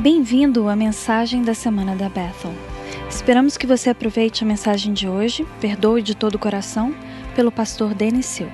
[0.00, 2.54] Bem-vindo à mensagem da semana da Bethel.
[3.10, 6.94] Esperamos que você aproveite a mensagem de hoje, perdoe de todo o coração,
[7.34, 8.50] pelo pastor Denis Silk.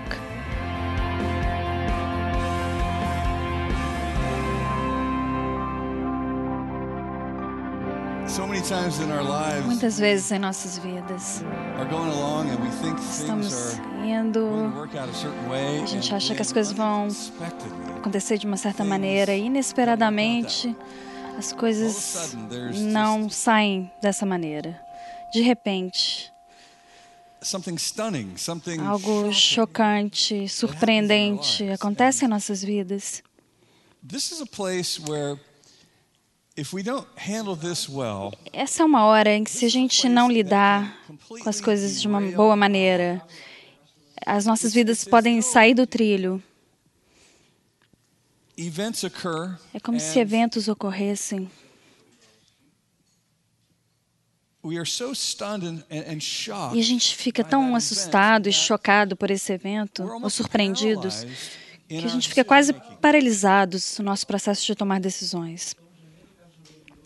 [9.65, 11.44] Muitas vezes em nossas vidas
[13.08, 14.72] estamos indo
[15.83, 17.06] a gente acha que as coisas vão
[17.98, 20.74] acontecer de uma certa maneira inesperadamente
[21.36, 22.34] as coisas
[22.74, 24.80] não saem dessa maneira.
[25.32, 26.32] De repente,
[28.80, 33.22] algo chocante, surpreendente acontece em nossas vidas.
[38.52, 40.96] Essa é uma hora em que, se a gente não lidar
[41.28, 43.22] com as coisas de uma boa maneira,
[44.24, 46.42] as nossas vidas podem sair do trilho.
[49.74, 51.50] É como se eventos ocorressem
[54.67, 56.77] we are so stunned and, and, and shocked.
[56.77, 61.25] e a gente fica tão assustado e chocado por esse evento, ou surpreendidos,
[61.89, 65.77] que a gente fica quase paralisados no nosso processo de tomar decisões.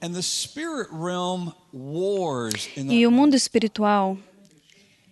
[0.03, 4.17] And the spirit realm wars in E o mundo espiritual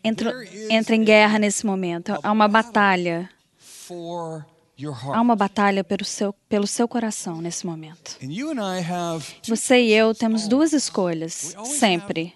[0.03, 0.33] entra,
[0.71, 2.19] entra em guerra nesse momento.
[2.23, 3.29] Há uma batalha.
[5.13, 8.17] Há uma batalha pelo seu, pelo seu coração nesse momento.
[9.47, 12.33] Você e eu temos duas escolhas, sempre.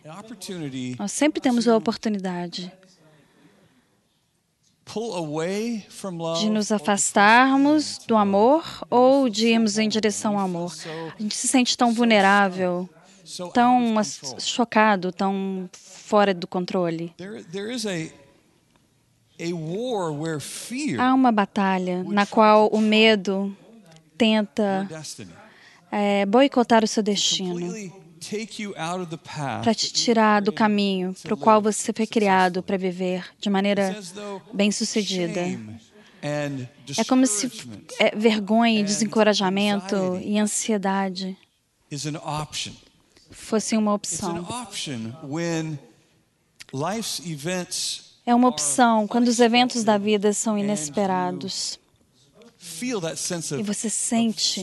[0.98, 2.73] Nós sempre temos a oportunidade
[6.41, 10.75] de nos afastarmos do amor ou de irmos em direção ao amor.
[11.17, 12.89] A gente se sente tão vulnerável,
[13.55, 13.95] tão
[14.39, 17.15] chocado, tão fora do controle.
[21.01, 23.57] Há uma batalha na qual o medo
[24.17, 24.89] tenta
[25.91, 27.73] é, boicotar o seu destino,
[29.63, 33.98] para te tirar do caminho para o qual você foi criado para viver de maneira
[34.53, 35.41] bem-sucedida.
[36.97, 37.51] É como se
[37.98, 41.36] é, vergonha, desencorajamento e ansiedade
[43.30, 44.47] fossem uma opção.
[48.25, 51.79] É uma opção quando os eventos da vida são inesperados
[53.59, 54.61] e você sente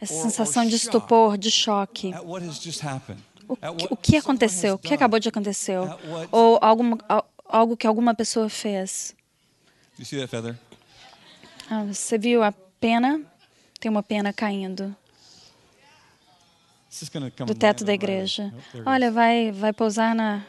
[0.00, 2.12] essa sensação de estupor, de choque.
[3.48, 4.74] O que, o que aconteceu?
[4.74, 5.76] O que acabou de acontecer?
[6.30, 9.14] Ou alguma, al- algo que alguma pessoa fez?
[11.70, 13.20] Ah, você viu a pena?
[13.80, 14.94] Tem uma pena caindo
[17.46, 18.52] do teto da igreja.
[18.74, 20.42] Oh, Olha, vai, vai pousar na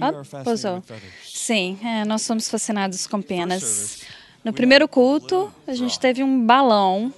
[0.00, 0.82] are fascinated pousou.
[1.24, 4.02] Sim, é, nós somos fascinados com penas.
[4.42, 7.12] No primeiro culto, a gente teve um balão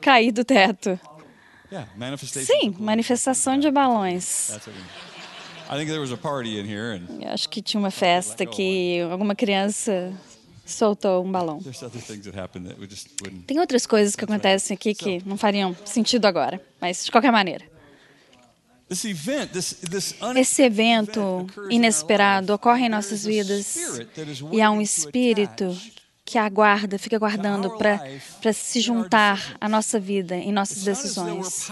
[0.00, 0.98] cair do teto.
[2.46, 4.50] Sim, manifestação de balões.
[7.20, 10.12] Eu acho que tinha uma festa que alguma criança
[10.66, 11.60] soltou um balão.
[13.46, 17.64] Tem outras coisas que acontecem aqui que não fariam sentido agora, mas de qualquer maneira.
[20.36, 23.76] Esse evento inesperado ocorre em nossas vidas
[24.52, 25.76] e há um espírito
[26.26, 31.68] que aguarda, fica aguardando para se juntar à nossa vida, em nossas decisões.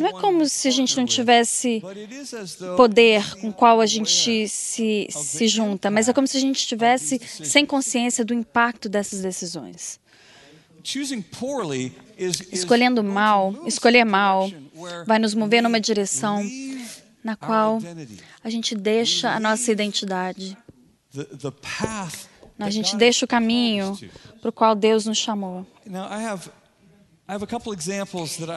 [0.00, 1.80] Não é como se a gente não tivesse
[2.76, 6.58] poder com o qual a gente se, se junta, mas é como se a gente
[6.58, 10.00] estivesse sem consciência do impacto dessas decisões.
[12.50, 14.50] Escolhendo mal, escolher mal,
[15.06, 16.44] vai nos mover numa direção
[17.22, 17.78] na qual
[18.42, 20.58] a gente deixa a nossa identidade,
[22.60, 23.98] a gente deixa o caminho
[24.40, 25.66] para o qual Deus nos chamou.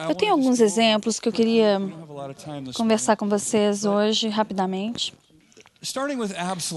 [0.08, 1.80] Eu tenho alguns exemplos que eu queria
[2.74, 5.12] conversar com vocês hoje rapidamente.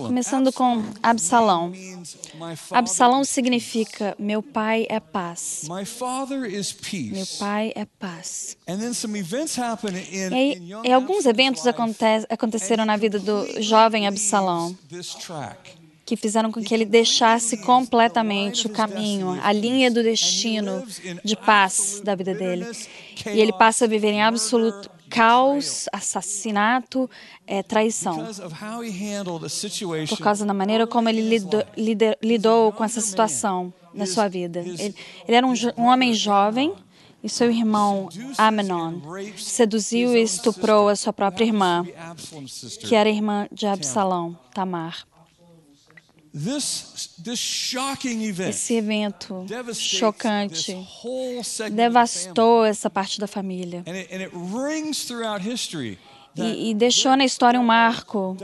[0.05, 1.71] Começando com Absalão.
[2.71, 5.63] Absalão significa meu pai é paz.
[7.13, 8.57] Meu pai é paz.
[10.33, 11.97] E, e alguns eventos aconte
[12.29, 14.77] aconteceram na vida do jovem Absalão
[16.07, 20.87] que fizeram com que ele deixasse completamente o caminho, a linha do destino
[21.21, 22.65] de paz da vida dele.
[23.25, 27.09] E ele passa a viver em absoluto caos, assassinato,
[27.45, 28.25] é, traição.
[30.07, 31.63] Por causa da maneira como ele lidou,
[32.23, 34.61] lidou com essa situação na sua vida.
[34.61, 34.95] Ele,
[35.27, 36.73] ele era um, um homem jovem
[37.21, 38.07] e seu irmão
[38.37, 39.01] Amnon
[39.37, 41.85] seduziu e estuprou a sua própria irmã,
[42.79, 45.05] que era irmã de Absalão, Tamar.
[48.49, 50.77] Esse evento chocante
[51.71, 53.83] devastou essa parte da família.
[56.35, 58.37] E, e, deixou na história um marco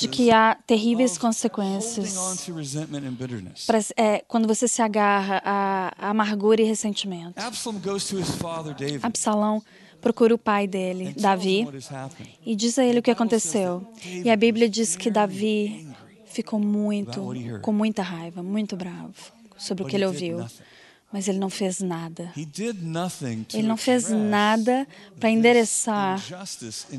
[0.00, 2.16] de que há terríveis consequências
[3.64, 7.34] pra, é, quando você se agarra a, a amargura e ressentimento.
[9.00, 9.62] Absalão
[10.00, 11.66] procura o pai dele, Davi,
[12.44, 13.86] e diz a ele o que aconteceu.
[14.04, 15.93] E a Bíblia diz que Davi
[16.34, 17.32] ficou muito,
[17.62, 19.14] com muita raiva, muito bravo
[19.56, 20.44] sobre o que ele ouviu.
[21.12, 22.32] Mas ele não fez nada.
[23.56, 24.86] Ele não fez nada
[25.20, 26.20] para endereçar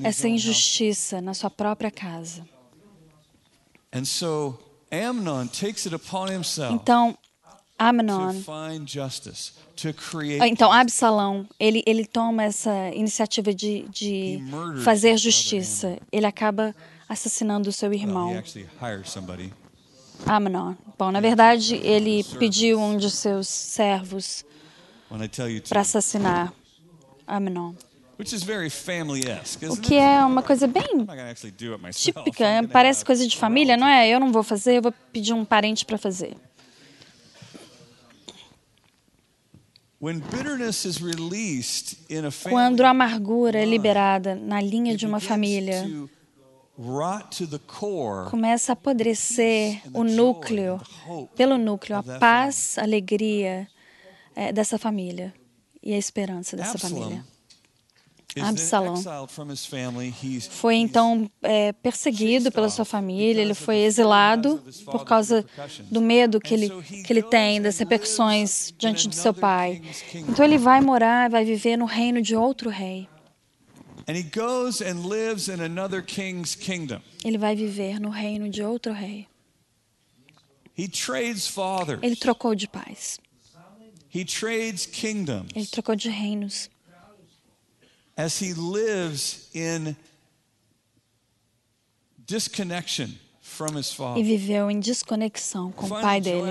[0.03, 2.47] essa injustiça na sua própria casa.
[6.71, 7.17] Então,
[7.77, 8.41] Amnon,
[10.47, 14.41] então Absalão, ele, ele toma essa iniciativa de, de
[14.81, 15.97] fazer justiça.
[16.09, 16.73] Ele acaba
[17.07, 18.31] assassinando o seu irmão.
[20.25, 20.75] Amnon.
[20.97, 24.45] Bom, na verdade, ele pediu um de seus servos
[25.69, 26.53] para assassinar
[27.27, 27.73] Amnon.
[29.73, 31.05] O que é uma coisa bem
[32.23, 34.07] típica, parece coisa de família, não é?
[34.07, 36.35] Eu não vou fazer, eu vou pedir um parente para fazer.
[42.49, 45.83] Quando a amargura é liberada na linha de uma família,
[48.29, 50.81] começa a apodrecer o núcleo,
[51.35, 53.67] pelo núcleo, a paz, a alegria
[54.35, 55.33] é, dessa família
[55.81, 57.23] e a esperança dessa família.
[58.41, 59.01] Absalão
[60.49, 65.45] foi então é, perseguido pela sua família, ele foi exilado por causa
[65.89, 66.69] do medo que ele,
[67.05, 69.81] que ele tem das repercussões diante de seu pai.
[70.13, 73.07] Então ele vai morar, vai viver no reino de outro rei.
[77.23, 79.27] Ele vai viver no reino de outro rei.
[82.01, 83.19] Ele trocou de paz.
[85.55, 86.69] Ele trocou de reinos.
[88.17, 89.95] As he lives in
[92.25, 93.09] disconnection
[94.17, 96.41] e viveu em desconexão com o pai dele.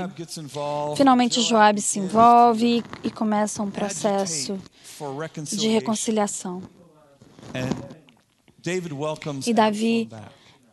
[0.96, 4.58] Finalmente, Joab se envolve e começa um processo
[5.52, 6.62] de reconciliação.
[9.46, 10.08] E Davi,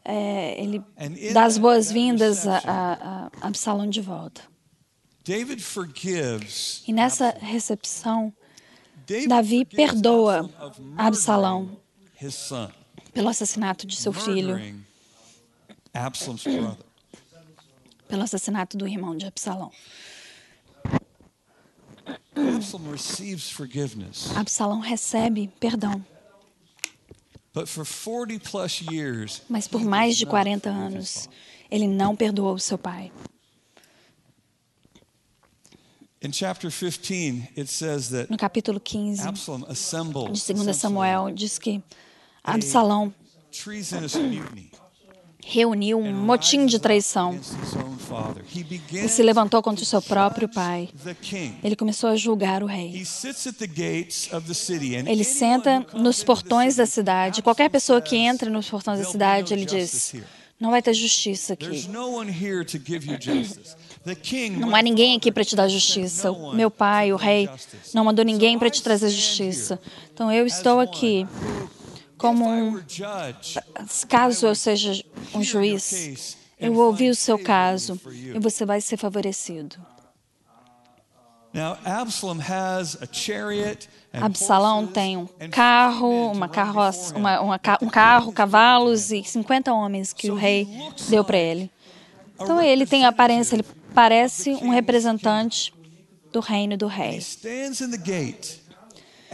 [0.03, 0.81] é, ele
[1.33, 4.41] dá as boas-vindas a, a, Absalão de volta.
[6.87, 8.33] E nessa recepção,
[9.27, 10.49] Davi perdoa
[10.97, 11.77] Absalão
[13.13, 14.55] pelo assassinato de seu filho,
[18.07, 19.71] pelo assassinato do irmão de Absalão.
[24.35, 26.03] Absalão recebe perdão.
[29.49, 31.29] Mas por mais de 40 anos,
[31.69, 33.11] ele não perdoou seu pai.
[38.29, 39.25] No capítulo 15
[40.31, 41.81] de 2 Samuel, diz que
[42.43, 43.13] Absalão
[45.43, 47.39] reuniu um motim de traição
[48.91, 50.89] e se levantou contra o seu próprio pai.
[51.63, 53.03] Ele começou a julgar o rei.
[55.07, 57.41] Ele senta nos portões da cidade.
[57.41, 60.15] Qualquer pessoa que entra nos portões da cidade, ele diz:
[60.59, 61.87] Não vai ter justiça aqui.
[64.57, 66.31] Não há ninguém aqui para te dar justiça.
[66.31, 67.49] O meu pai, o rei,
[67.93, 69.79] não mandou ninguém para te trazer justiça.
[70.13, 71.25] Então eu estou aqui
[72.21, 72.79] como um.
[74.07, 79.75] Caso eu seja um juiz, eu ouvi o seu caso e você vai ser favorecido.
[84.13, 90.29] Absalão tem um carro, uma carroça, uma, uma, um carro, cavalos e 50 homens que
[90.29, 90.67] o rei
[91.09, 91.71] deu para ele.
[92.39, 95.73] Então ele tem a aparência, ele parece um representante
[96.31, 97.19] do reino do rei.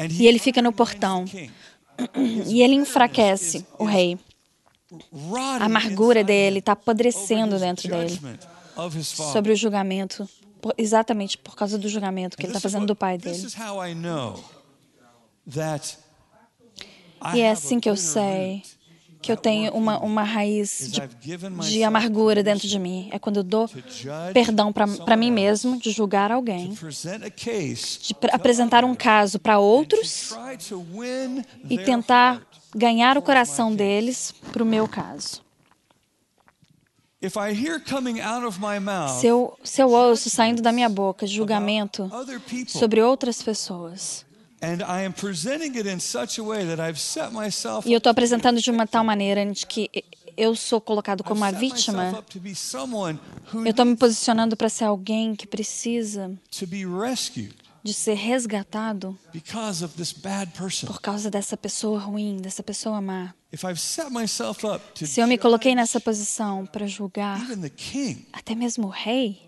[0.09, 1.25] E ele fica no portão
[2.47, 4.17] e ele enfraquece o rei.
[5.59, 8.19] A amargura dele está apodrecendo dentro dele
[9.03, 10.27] sobre o julgamento,
[10.77, 13.47] exatamente por causa do julgamento que ele está fazendo do pai dele.
[17.33, 18.63] E é assim que eu sei
[19.21, 21.01] que eu tenho uma, uma raiz de,
[21.69, 23.09] de amargura dentro de mim.
[23.11, 23.69] É quando eu dou
[24.33, 26.77] perdão para mim mesmo de julgar alguém,
[28.01, 30.35] de apresentar um caso para outros
[31.69, 32.41] e tentar
[32.75, 35.45] ganhar o coração deles para o meu caso.
[39.09, 42.09] Se eu, se eu ouço saindo da minha boca julgamento
[42.67, 44.23] sobre outras pessoas,
[47.85, 49.89] e eu estou apresentando de uma tal maneira de que
[50.35, 52.23] eu sou colocado como uma vítima,
[53.53, 56.31] eu estou me posicionando para ser alguém que precisa
[57.83, 59.17] de ser resgatado
[60.87, 63.33] por causa dessa pessoa ruim, dessa pessoa má.
[64.95, 67.39] Se eu me coloquei nessa posição para julgar
[68.33, 69.46] até mesmo o rei,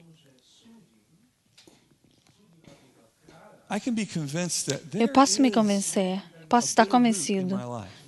[4.93, 7.59] eu posso me convencer, posso estar convencido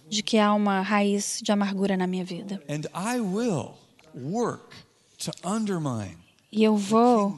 [0.09, 2.61] de que há uma raiz de amargura na minha vida.
[6.51, 7.37] E eu vou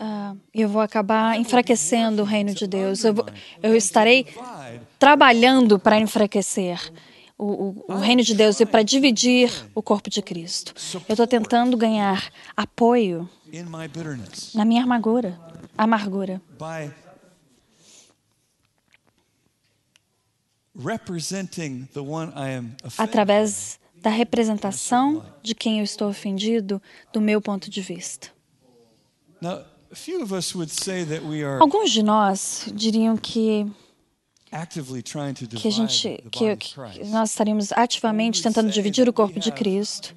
[0.00, 3.02] Uh, eu vou acabar enfraquecendo o reino de Deus.
[3.02, 3.16] Eu,
[3.60, 4.26] eu estarei
[4.96, 6.80] trabalhando para enfraquecer
[7.36, 10.72] o, o, o, reino de Deus e para dividir o corpo de Cristo.
[11.08, 13.28] Eu estou tentando ganhar apoio
[14.54, 15.36] na minha amargura,
[15.76, 16.40] amargura
[22.96, 26.80] através da representação de quem eu estou ofendido
[27.12, 28.28] do meu ponto de vista.
[31.60, 33.66] Alguns de nós diriam que
[35.60, 40.14] que a gente que, que nós estaríamos ativamente tentando dividir o corpo de Cristo,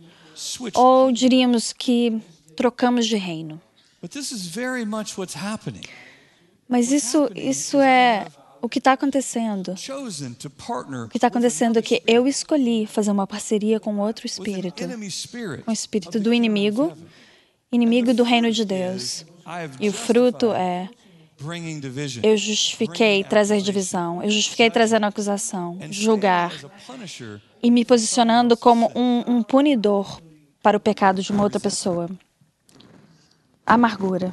[0.73, 2.21] ou diríamos que
[2.55, 3.59] trocamos de reino.
[6.67, 8.27] Mas isso isso é
[8.61, 9.73] o que está acontecendo?
[11.05, 14.83] O que está acontecendo é que eu escolhi fazer uma parceria com outro espírito,
[15.65, 16.93] com o espírito do inimigo,
[17.71, 19.25] inimigo do reino de Deus.
[19.79, 20.89] E o fruto é
[22.21, 26.53] eu justifiquei trazer divisão, eu justifiquei trazendo acusação, julgar
[27.63, 30.21] e me posicionando como um, um punidor
[30.61, 32.07] para o pecado de uma outra pessoa
[33.73, 34.31] amargura,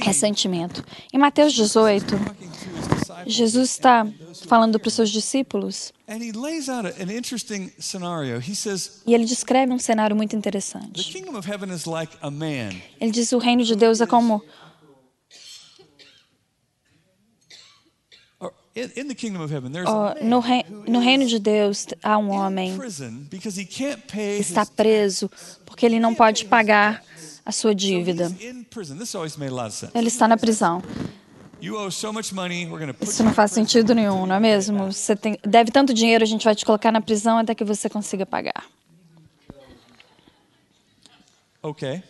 [0.00, 0.84] ressentimento.
[1.12, 2.14] Em Mateus 18,
[3.26, 4.06] Jesus está
[4.46, 5.92] falando para os seus discípulos
[9.06, 11.00] e ele descreve um cenário muito interessante.
[13.00, 14.42] Ele diz: o reino de Deus é como
[19.86, 22.78] Oh, no, rei, no, reino de Deus há um homem
[24.08, 25.30] que está preso
[25.66, 27.04] porque ele não pode pagar
[27.44, 28.34] a sua dívida.
[29.94, 30.82] Ele está na prisão.
[33.00, 34.92] Isso não faz sentido nenhum, não é mesmo?
[34.92, 37.88] Você tem, deve tanto dinheiro, a gente vai te colocar na prisão até que você
[37.88, 38.64] consiga pagar.
[41.62, 42.02] Ok.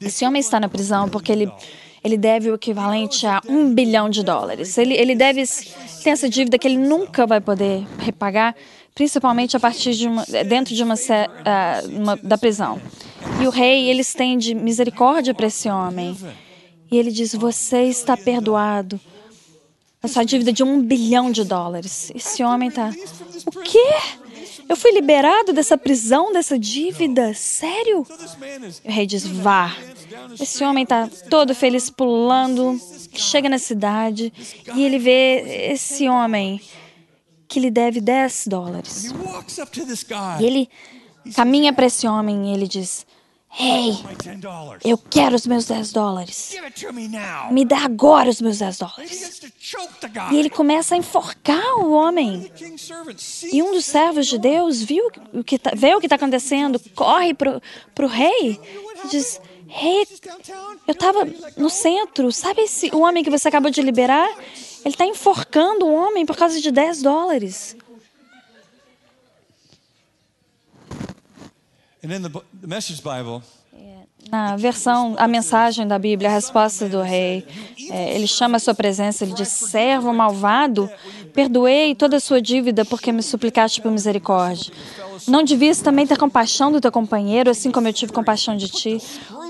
[0.00, 1.52] Esse homem está na prisão porque ele,
[2.02, 4.76] ele deve o equivalente a um bilhão de dólares.
[4.78, 5.44] Ele, ele deve
[6.02, 8.54] tem essa dívida que ele nunca vai poder repagar
[8.94, 12.80] principalmente a partir de uma, dentro de uma, uh, uma, da prisão.
[13.40, 16.16] E o rei ele estende misericórdia para esse homem
[16.90, 19.00] e ele diz: você está perdoado.
[20.02, 22.12] A sua dívida de um bilhão de dólares.
[22.14, 22.92] Esse homem está.
[23.46, 23.94] O quê?
[24.68, 27.32] Eu fui liberado dessa prisão, dessa dívida?
[27.32, 28.06] Sério?
[28.84, 29.74] O rei diz: vá.
[30.38, 32.78] Esse homem está todo feliz pulando,
[33.14, 34.32] chega na cidade
[34.74, 36.60] e ele vê esse homem
[37.48, 39.12] que lhe deve 10 dólares.
[40.40, 40.68] E ele
[41.34, 43.06] caminha para esse homem e ele diz:
[43.58, 43.94] hey,
[44.84, 46.56] eu quero os meus 10 dólares.
[47.50, 49.40] Me dá agora os meus 10 dólares.
[50.32, 52.50] E ele começa a enforcar o homem.
[53.52, 56.80] E um dos servos de Deus viu o que tá, vê o que está acontecendo,
[56.94, 57.60] corre para
[58.00, 58.60] o rei
[59.04, 60.08] e diz: Rei, hey,
[60.86, 62.30] eu estava no centro.
[62.32, 64.28] Sabe esse o homem que você acabou de liberar?
[64.84, 67.76] Ele está enforcando o homem por causa de 10 dólares.
[74.30, 77.46] Na versão, a mensagem da Bíblia, a resposta do rei,
[77.90, 80.90] é, ele chama a sua presença, ele diz: servo malvado,
[81.32, 84.72] perdoei toda a sua dívida porque me suplicaste por misericórdia.
[85.28, 88.98] Não devias também ter compaixão do teu companheiro, assim como eu tive compaixão de ti?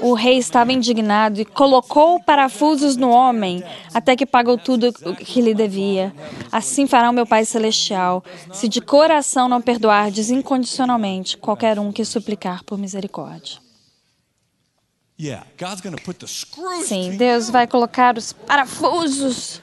[0.03, 3.65] O rei estava indignado e colocou parafusos no homem,
[3.95, 6.13] até que pagou tudo o que lhe devia.
[6.53, 12.05] Assim fará o meu Pai Celestial, se de coração não perdoar incondicionalmente qualquer um que
[12.05, 13.64] suplicar por misericórdia.
[16.85, 19.63] Sim, Deus vai colocar os parafusos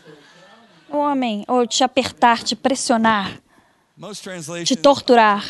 [0.89, 3.41] no homem, ou te apertar, te pressionar
[4.65, 5.45] te torturar.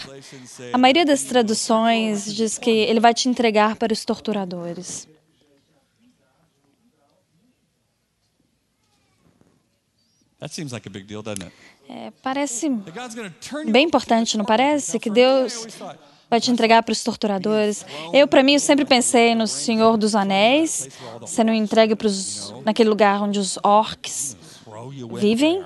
[0.74, 5.08] A maioria das traduções diz que ele vai te entregar para os torturadores.
[11.88, 12.70] É, parece
[13.68, 15.00] bem importante, não parece?
[15.00, 15.68] Que Deus
[16.32, 17.86] vai te entregar para os torturadores.
[18.14, 20.88] Eu, para mim, eu sempre pensei no Senhor dos Anéis,
[21.28, 24.38] sendo entregue para os, naquele lugar onde os orcs
[25.20, 25.62] vivem.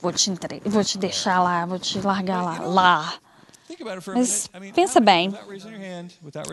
[0.00, 0.62] vou te, entre...
[0.64, 2.60] vou te deixar lá, vou te largar lá.
[2.60, 3.14] Lá.
[4.14, 5.30] Mas pensa bem,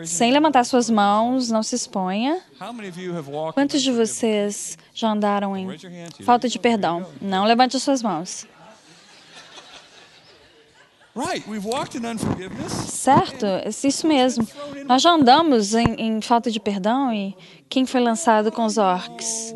[0.04, 2.42] sem levantar suas mãos, não se exponha.
[3.54, 5.66] Quantos de vocês já andaram em
[6.22, 7.06] falta de perdão?
[7.20, 8.46] Não levante suas mãos.
[12.68, 14.46] Certo, é isso mesmo.
[14.86, 17.34] Nós já andamos em, em, falta de perdão e
[17.70, 19.54] quem foi lançado com os orcs?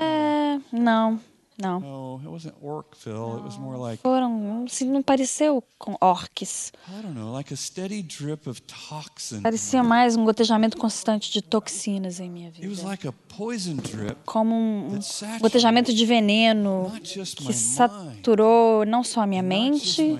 [0.00, 1.20] É, não.
[1.56, 1.78] Não.
[1.78, 2.54] No, it wasn't
[2.96, 3.36] Phil.
[3.36, 6.72] It was more like Foram, assim, não pareceu com orcs.
[6.88, 9.40] I don't know, like a steady drip of toxin.
[9.40, 12.66] Parecia mais um gotejamento constante de toxinas em minha vida.
[12.66, 14.16] It was like a poison drip.
[14.26, 14.98] Como um
[15.40, 20.18] gotejamento de veneno que saturou não só a minha mente,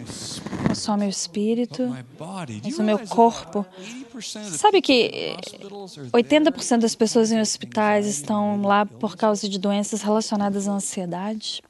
[0.68, 1.82] não só meu espírito,
[2.62, 3.66] mas o meu corpo.
[4.22, 5.34] Sabe que
[6.12, 11.60] 80% das pessoas em hospitais estão lá por causa de doenças relacionadas à ansiedade?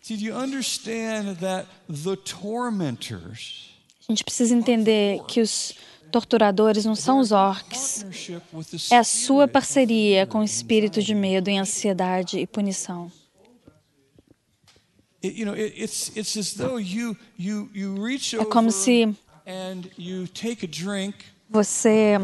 [4.06, 5.74] A gente precisa entender que os
[6.12, 8.04] torturadores não são os orcs.
[8.90, 13.10] É a sua parceria com o espírito de medo e ansiedade e punição.
[15.22, 15.30] É
[18.50, 19.16] como se
[21.48, 22.18] você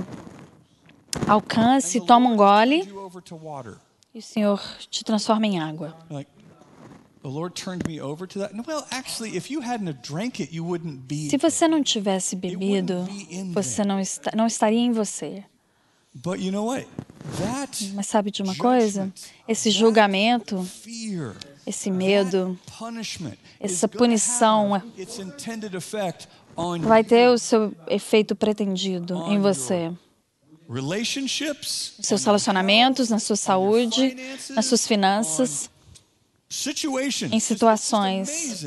[1.26, 2.88] alcance, toma um gole
[4.14, 4.60] e o Senhor
[4.90, 5.96] te transforma em água.
[11.30, 13.06] Se você não tivesse bebido,
[13.52, 15.44] você não, está, não estaria em você.
[17.94, 19.12] Mas sabe de uma coisa?
[19.46, 20.66] Esse julgamento,
[21.66, 22.58] esse medo,
[23.60, 24.82] essa punição
[26.80, 29.92] vai ter o seu efeito pretendido em você.
[32.00, 34.16] Seus relacionamentos, na sua saúde,
[34.50, 35.68] nas suas finanças,
[37.30, 38.64] em situações.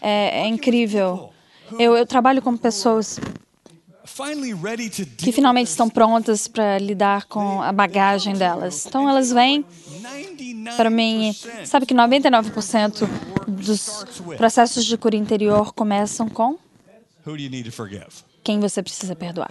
[0.00, 1.30] É, é incrível.
[1.78, 3.18] Eu, eu trabalho com pessoas
[5.18, 8.86] que finalmente estão prontas para lidar com a bagagem delas.
[8.86, 9.64] Então elas vêm
[10.76, 13.08] para mim, sabe que 99%
[13.46, 14.04] dos
[14.36, 16.56] processos de cura interior começam com
[18.42, 19.48] quem você precisa perdoar.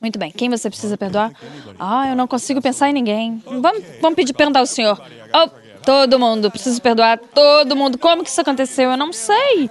[0.00, 1.32] Muito bem, quem você precisa perdoar?
[1.78, 3.42] Ah, eu não consigo pensar em ninguém.
[3.46, 5.00] Vamos, vamos pedir perdão ao Senhor.
[5.34, 5.48] Oh,
[5.82, 7.98] todo mundo, preciso perdoar todo mundo.
[7.98, 8.90] Como que isso aconteceu?
[8.90, 9.70] Eu não sei.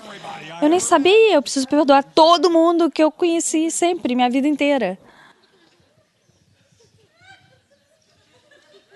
[0.62, 1.35] Eu nem sabia.
[1.35, 4.97] Eu preciso perdoar todo mundo que eu conheci sempre, minha vida inteira.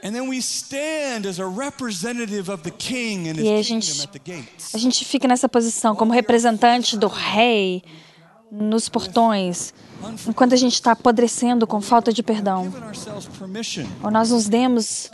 [0.04, 0.08] E
[3.54, 4.10] a gente,
[4.74, 7.82] a gente fica nessa posição como representante do rei
[8.52, 9.74] nos portões,
[10.28, 12.70] enquanto a gente está apodrecendo com falta de perdão.
[14.04, 15.10] Ou nós nos demos,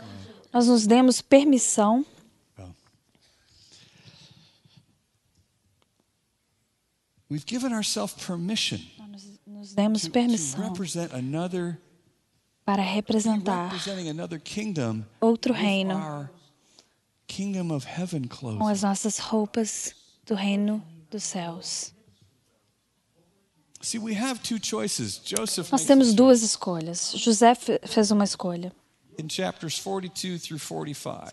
[0.52, 2.04] nós nos demos permissão.
[7.30, 8.80] We've given ourselves permission
[9.46, 10.74] nós nos demos permissão
[12.64, 13.70] para representar
[15.20, 16.28] outro reino
[18.58, 19.94] com as nossas roupas
[20.26, 21.92] do reino dos céus.
[25.70, 27.12] Nós temos duas escolhas.
[27.16, 28.72] José fez uma escolha.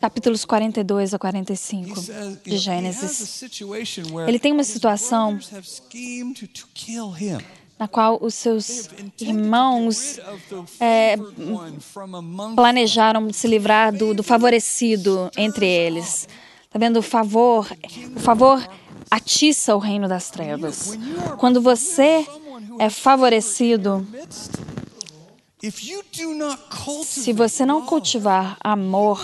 [0.02, 2.02] Capítulos 42 a 45
[2.44, 3.44] de Gênesis.
[4.28, 5.38] Ele tem uma situação
[7.80, 10.20] na qual os seus irmãos
[10.80, 11.16] é,
[12.56, 16.28] planejaram se livrar do, do favorecido entre eles.
[16.66, 16.98] Está vendo?
[16.98, 17.68] O favor,
[18.16, 18.68] o favor
[19.10, 20.98] atiça o reino das trevas.
[21.38, 22.26] Quando você
[22.80, 24.06] é favorecido,
[27.04, 29.20] se você não cultivar amor,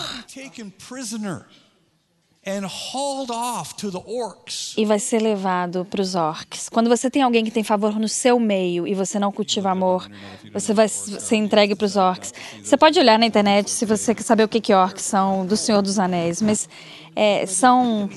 [4.76, 6.68] e vai ser levado para os orcs.
[6.68, 10.08] Quando você tem alguém que tem favor no seu meio e você não cultiva amor,
[10.52, 12.34] você vai ser entregue para os orcs.
[12.62, 15.56] Você pode olhar na internet se você quer saber o que, que orcs são do
[15.56, 16.68] Senhor dos Anéis, mas
[17.16, 18.10] é, são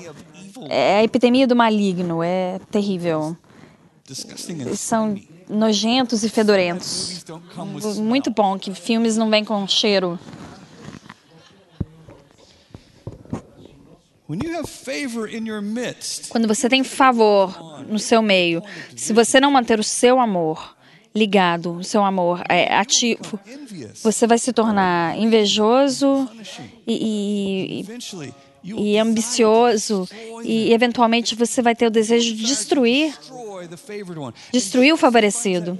[0.68, 3.36] é a epidemia do maligno, é terrível.
[4.74, 5.16] São
[5.48, 7.24] nojentos e fedorentos.
[7.98, 10.18] Muito bom que filmes não vêm com cheiro.
[16.28, 18.62] Quando você tem favor no seu meio,
[18.94, 20.76] se você não manter o seu amor
[21.14, 23.40] ligado, o seu amor é ativo,
[24.02, 26.28] você vai se tornar invejoso
[26.86, 27.84] e,
[28.62, 30.06] e, e ambicioso
[30.44, 33.14] e eventualmente você vai ter o desejo de destruir
[34.52, 35.78] destruir o favorecido.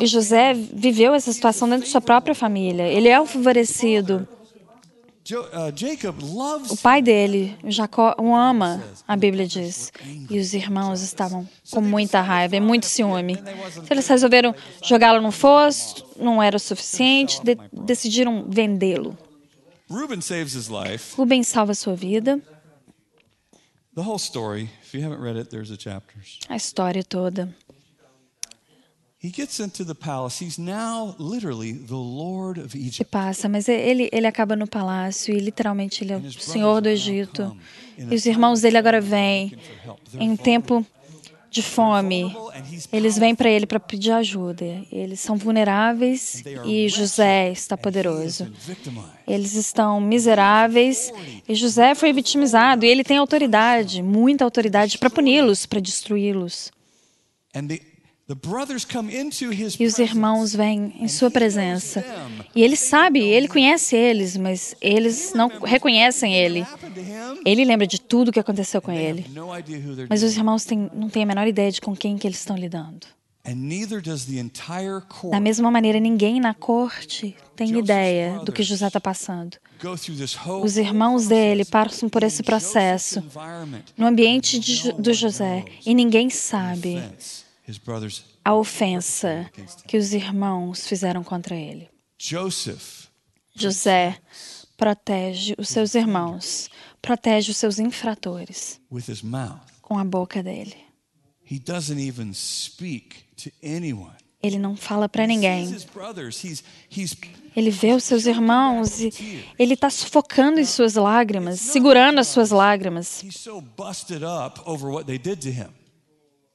[0.00, 2.84] E José viveu essa situação dentro de sua própria família.
[2.84, 4.26] Ele é o favorecido.
[5.32, 9.90] Uh, o pai dele, Jacó, o ama, a Bíblia diz.
[10.28, 13.32] E os irmãos estavam com muita raiva e muito ciúme.
[13.32, 19.16] Então, eles resolveram jogá-lo no fosso, não era o suficiente, de, decidiram vendê-lo.
[21.16, 22.42] Ruben salva sua vida.
[26.48, 27.54] A história toda.
[32.76, 33.04] Egypt.
[33.06, 37.56] passa, mas ele ele acaba no palácio e literalmente ele é o Senhor do Egito.
[37.96, 39.56] E os irmãos dele agora vêm
[40.18, 40.84] em um tempo
[41.50, 42.36] de fome.
[42.92, 44.64] Eles vêm para ele para pedir ajuda.
[44.92, 48.52] Eles são vulneráveis e José está poderoso.
[49.26, 51.12] Eles estão miseráveis
[51.48, 56.72] e José foi vitimizado e ele tem autoridade, muita autoridade para puni-los, para destruí-los.
[57.54, 57.93] E
[59.80, 62.02] os irmãos vêm em sua presença.
[62.54, 66.66] E ele sabe, ele conhece eles, mas eles não reconhecem ele.
[67.44, 69.26] Ele lembra de tudo o que aconteceu com ele.
[70.08, 72.56] Mas os irmãos têm, não têm a menor ideia de com quem que eles estão
[72.56, 73.06] lidando.
[75.30, 79.58] Da mesma maneira, ninguém na corte tem ideia do que José está passando.
[80.62, 83.22] Os irmãos dele passam por esse processo
[83.98, 87.02] no ambiente de, do José e ninguém sabe
[88.44, 89.50] a ofensa
[89.86, 91.88] que os irmãos fizeram contra ele.
[93.54, 94.18] José
[94.76, 96.68] protege os seus irmãos,
[97.00, 98.80] protege os seus infratores
[99.80, 100.76] com a boca dele.
[104.42, 105.74] Ele não fala para ninguém.
[107.56, 109.10] Ele vê os seus irmãos e
[109.58, 113.22] ele está sufocando em suas lágrimas, segurando as suas lágrimas.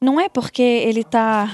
[0.02, 1.54] Não é porque ele está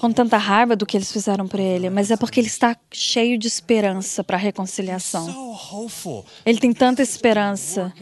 [0.00, 3.38] com tanta raiva do que eles fizeram por ele, mas é porque ele está cheio
[3.38, 5.54] de esperança para a reconciliação.
[6.46, 7.92] Ele tem tanta esperança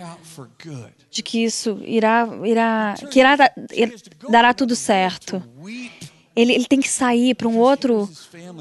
[1.10, 3.36] de que isso irá, irá, que irá
[4.28, 5.42] dará tudo certo.
[6.36, 8.08] Ele, ele tem que sair para um outro,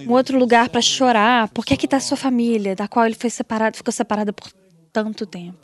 [0.07, 3.29] um outro lugar para chorar, porque aqui está a sua família, da qual ele foi
[3.29, 4.51] separado, ficou separada por
[4.93, 5.57] tanto tempo.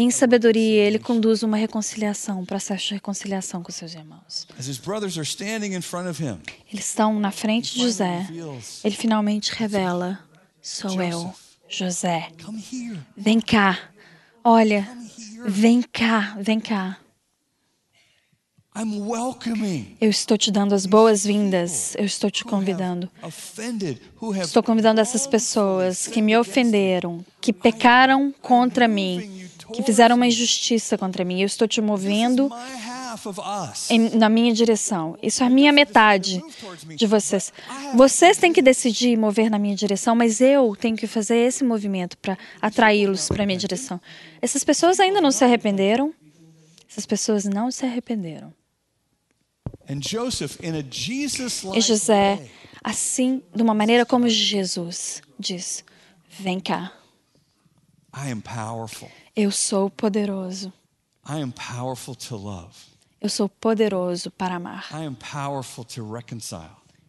[0.00, 4.46] Em sabedoria, ele conduz uma reconciliação, um processo de reconciliação com seus irmãos.
[6.72, 8.26] Eles estão na frente de José.
[8.84, 10.20] Ele finalmente revela:
[10.62, 11.34] Sou eu,
[11.68, 12.28] José.
[13.16, 13.78] Vem cá.
[14.44, 14.88] Olha,
[15.46, 16.98] vem cá, vem cá.
[20.00, 21.94] Eu estou te dando as boas-vindas.
[21.96, 23.08] Eu estou te convidando.
[24.42, 30.96] Estou convidando essas pessoas que me ofenderam, que pecaram contra mim, que fizeram uma injustiça
[30.96, 31.40] contra mim.
[31.40, 32.50] Eu estou te movendo
[33.90, 35.18] em, na minha direção.
[35.22, 36.42] Isso é a minha metade
[36.96, 37.52] de vocês.
[37.94, 42.16] Vocês têm que decidir mover na minha direção, mas eu tenho que fazer esse movimento
[42.16, 44.00] para atraí-los para a minha direção.
[44.40, 46.14] Essas pessoas ainda não se arrependeram.
[46.90, 48.52] Essas pessoas não se arrependeram.
[51.76, 52.50] E José,
[52.82, 55.84] assim, de uma maneira como Jesus diz:
[56.38, 56.92] Vem cá.
[59.34, 60.72] Eu sou poderoso.
[63.20, 64.86] Eu sou poderoso para amar.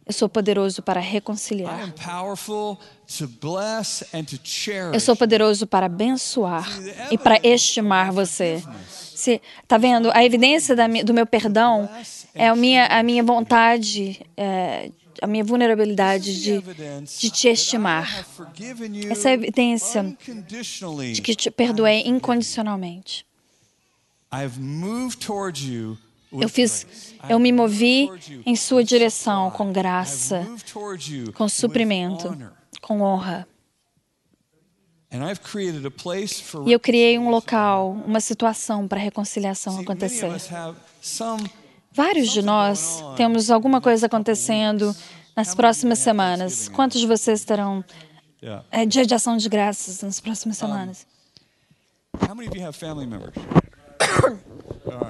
[0.05, 1.93] Eu sou poderoso para reconciliar.
[4.93, 6.67] Eu sou poderoso para abençoar
[7.09, 8.61] e para estimar você.
[8.91, 11.89] Se tá vendo a evidência da, do meu perdão
[12.35, 16.61] é a minha a minha vontade, é, a minha vulnerabilidade de,
[17.19, 18.25] de te estimar.
[19.09, 20.17] Essa é a evidência
[21.13, 23.25] de que te perdoei incondicionalmente.
[26.39, 28.09] Eu fiz, eu me movi
[28.45, 30.47] em sua direção com graça,
[31.35, 32.35] com suprimento,
[32.81, 33.47] com honra.
[36.65, 40.31] E eu criei um local, uma situação para a reconciliação acontecer.
[41.91, 44.95] Vários de nós temos alguma coisa acontecendo
[45.35, 46.67] nas próximas semanas.
[46.67, 47.85] Quantos de vocês terão
[48.71, 51.05] é, dia de ação de graças nas próximas semanas?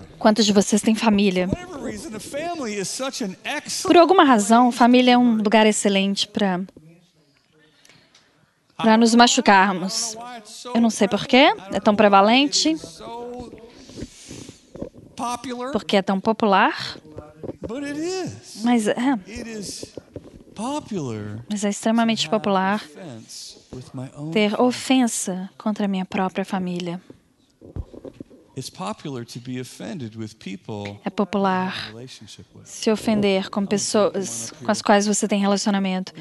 [0.24, 1.50] Quantos de vocês têm família?
[3.84, 6.62] Por alguma razão, família é um lugar excelente para
[8.78, 10.16] para nos machucarmos.
[10.74, 12.74] Eu não sei porquê, é tão prevalente.
[15.74, 16.98] Porque é tão popular.
[18.64, 18.96] Mas é.
[21.50, 22.82] Mas é extremamente popular
[24.32, 27.02] ter ofensa contra a minha própria família.
[31.04, 31.92] É popular
[32.63, 36.13] se ofender com pessoas com as quais você tem relacionamento.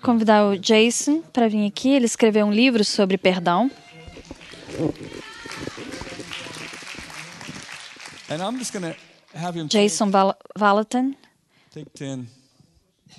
[0.00, 1.88] Convidar o Jason para vir aqui.
[1.90, 3.68] Ele escreveu um livro sobre perdão.
[9.68, 10.10] Jason
[10.56, 11.16] Valatin.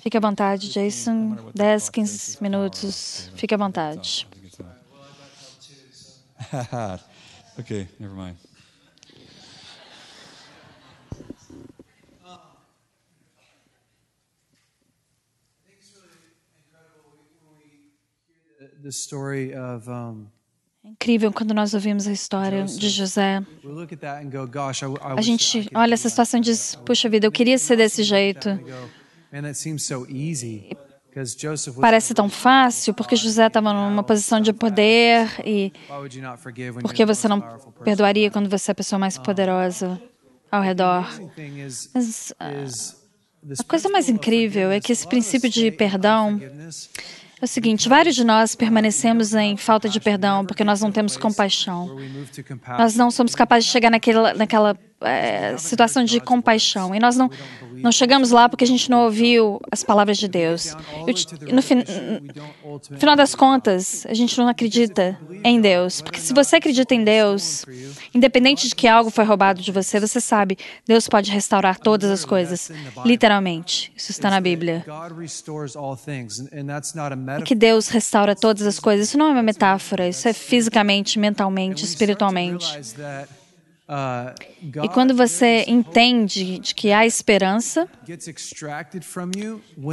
[0.02, 1.36] Fique à vontade, Jason.
[1.54, 3.30] 10, 15 minutos.
[3.34, 4.26] Fique à vontade.
[7.58, 8.36] okay, never mind.
[18.80, 20.28] The story of um,
[20.84, 23.42] é incrível quando nós ouvimos a história de José.
[25.16, 28.48] A gente olha essa situação e diz: puxa vida, eu queria ser desse jeito.
[31.80, 35.72] Parece tão fácil porque José estava numa posição de poder e
[36.80, 37.40] por que você não
[37.82, 40.00] perdoaria quando você é a pessoa mais poderosa
[40.50, 41.08] ao redor?
[41.94, 42.34] Mas
[43.58, 46.40] a coisa mais incrível é que esse princípio de perdão
[47.40, 51.16] é o seguinte: vários de nós permanecemos em falta de perdão porque nós não temos
[51.16, 51.96] compaixão.
[52.76, 56.94] Nós não somos capazes de chegar naquela, naquela é, situação de compaixão.
[56.94, 57.30] E nós não,
[57.82, 60.74] não chegamos lá porque a gente não ouviu as palavras de Deus.
[61.06, 61.84] Eu, no, fin,
[62.98, 66.00] final das contas, a gente não acredita em Deus.
[66.00, 67.64] Porque se você acredita em Deus,
[68.14, 72.24] independente de que algo foi roubado de você, você sabe, Deus pode restaurar todas as
[72.24, 72.70] coisas.
[73.04, 73.92] Literalmente.
[73.96, 74.84] Isso está na Bíblia.
[77.40, 79.08] E que Deus restaura todas as coisas.
[79.08, 80.08] Isso não é uma metáfora.
[80.08, 82.66] Isso é fisicamente, mentalmente, espiritualmente.
[83.88, 87.88] Uh, e quando você entende de que há esperança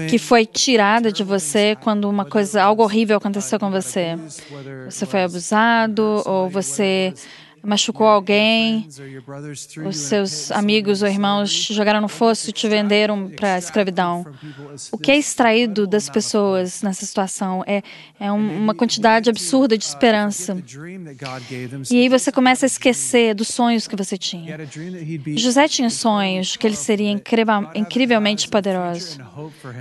[0.10, 4.18] que foi tirada de você quando uma coisa, algo horrível aconteceu com você,
[4.84, 7.14] você foi abusado ou você
[7.66, 8.88] machucou alguém,
[9.86, 14.26] os seus amigos ou irmãos te jogaram no fosso e te venderam para a escravidão.
[14.92, 17.82] O que é extraído das pessoas nessa situação é,
[18.20, 20.58] é uma quantidade absurda de esperança.
[21.92, 24.58] E aí você começa a esquecer dos sonhos que você tinha.
[25.36, 27.10] José tinha sonhos que ele seria
[27.76, 29.20] incrivelmente poderoso.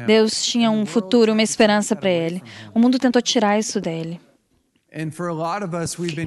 [0.06, 2.42] Deus tinha um futuro, uma esperança para ele.
[2.74, 4.20] O mundo tentou tirar isso dele.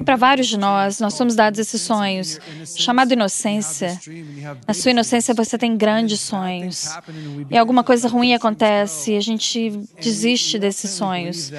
[0.04, 2.38] Para vários de nós, nós somos dados esses sonhos,
[2.76, 3.98] chamado inocência.
[4.66, 6.90] Na sua inocência, você tem grandes sonhos.
[7.50, 11.50] E alguma coisa ruim acontece e a gente desiste desses sonhos.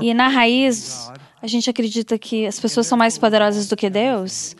[0.00, 1.10] E na raiz,
[1.42, 4.56] a gente acredita que as pessoas são mais poderosas do que Deus.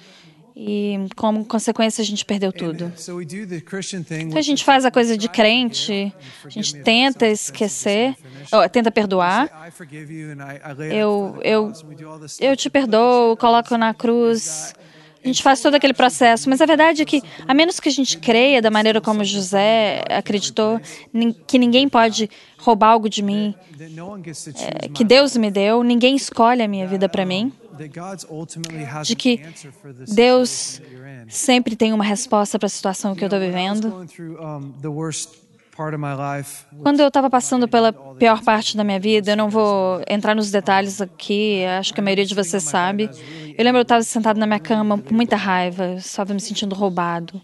[0.60, 2.92] E como consequência a gente perdeu tudo.
[4.18, 6.12] Então a gente faz a coisa de crente,
[6.44, 8.16] a gente tenta esquecer,
[8.72, 9.70] tenta perdoar.
[10.92, 11.72] Eu, eu,
[12.40, 14.74] eu te perdoo, coloco na cruz.
[15.22, 17.92] A gente faz todo aquele processo, mas a verdade é que, a menos que a
[17.92, 20.80] gente creia da maneira como José acreditou,
[21.46, 26.68] que ninguém pode roubar algo de mim, é, que Deus me deu, ninguém escolhe a
[26.68, 27.52] minha vida para mim
[29.04, 29.40] de que
[30.12, 30.82] Deus
[31.28, 34.06] sempre tem uma resposta para a situação que eu estou vivendo.
[36.82, 40.50] Quando eu estava passando pela pior parte da minha vida, eu não vou entrar nos
[40.50, 43.08] detalhes aqui, acho que a maioria de vocês sabe.
[43.56, 47.40] Eu lembro eu estava sentado na minha cama com muita raiva, estava me sentindo roubado,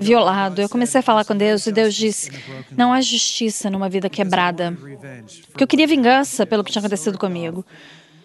[0.00, 0.62] violado.
[0.62, 2.30] Eu comecei a falar com Deus e Deus disse:
[2.76, 4.76] Não há justiça numa vida quebrada.
[5.50, 7.64] Porque eu queria vingança pelo que tinha acontecido comigo.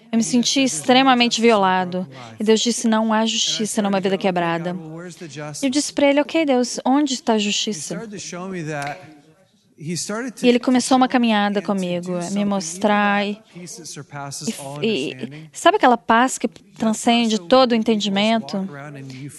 [0.10, 2.08] Eu me senti extremamente violado.
[2.40, 4.76] E Deus disse: Não há justiça numa vida quebrada.
[5.62, 8.08] Eu disse para ele: Ok, Deus, onde está a justiça?
[10.44, 13.26] E ele começou uma caminhada comigo, a me mostrar.
[13.26, 13.40] E,
[14.82, 18.68] e, e, sabe aquela paz que transcende todo o entendimento?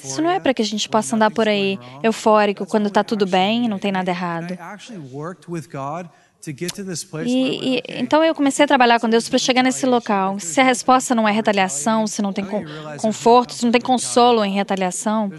[0.04, 3.26] Isso não é para que a gente possa andar por aí eufórico quando está tudo
[3.26, 4.56] bem e não tem nada errado.
[7.28, 10.38] E, e, então eu comecei a trabalhar com Deus para chegar nesse local.
[10.38, 12.44] Se a resposta não é retaliação, se não tem
[12.98, 15.30] conforto, se não tem consolo em retaliação,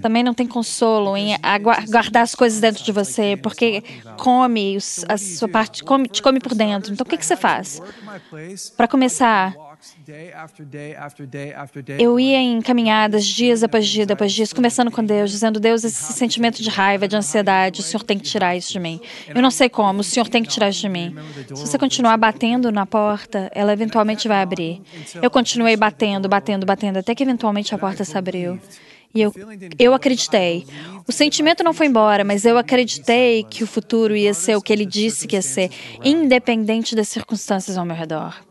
[0.00, 1.36] também não tem consolo em
[1.90, 3.82] guardar as coisas dentro de você, porque
[4.16, 6.92] come a sua parte, come, te come por dentro.
[6.92, 7.80] Então o que, que você faz?
[8.76, 9.54] Para começar,
[11.98, 16.12] eu ia em caminhadas dias após dia, após dias, conversando com Deus, dizendo: Deus, esse
[16.12, 19.00] sentimento de raiva, de ansiedade, o Senhor tem que tirar isso de mim.
[19.32, 21.14] Eu não sei como, o Senhor tem que tirar isso de mim.
[21.54, 24.82] Se você continuar batendo na porta, ela eventualmente vai abrir.
[25.22, 28.58] Eu continuei batendo, batendo, batendo, até que eventualmente a porta se abriu.
[29.14, 29.32] E eu,
[29.78, 30.66] eu acreditei.
[31.06, 34.72] O sentimento não foi embora, mas eu acreditei que o futuro ia ser o que
[34.72, 35.70] ele disse que ia ser,
[36.04, 38.47] independente das circunstâncias ao meu redor.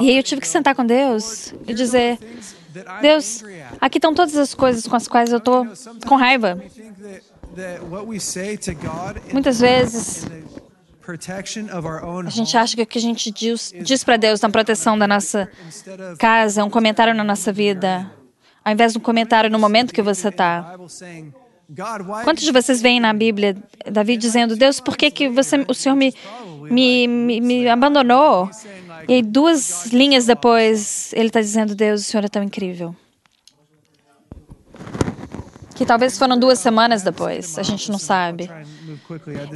[0.00, 2.18] E aí eu tive que sentar com Deus e dizer:
[3.00, 3.44] Deus,
[3.80, 5.66] aqui estão todas as coisas com as quais eu estou
[6.06, 6.60] com raiva.
[9.32, 10.26] Muitas vezes
[12.26, 15.06] a gente acha que o que a gente diz, diz para Deus na proteção da
[15.06, 15.50] nossa
[16.18, 18.10] casa é um comentário na nossa vida,
[18.64, 20.76] ao invés de um comentário no momento que você está.
[22.24, 23.56] Quantos de vocês veem na Bíblia
[23.90, 26.14] Davi dizendo, Deus, por que, que você, o Senhor me,
[26.70, 28.50] me, me, me abandonou?
[29.08, 32.94] E aí, duas linhas depois, ele está dizendo, Deus, o Senhor é tão incrível.
[35.74, 38.50] Que talvez foram duas semanas depois, a gente não sabe.